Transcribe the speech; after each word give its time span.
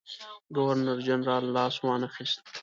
ګورنرجنرال 0.55 1.45
لاس 1.55 1.75
وانه 1.85 2.07
خیست. 2.15 2.39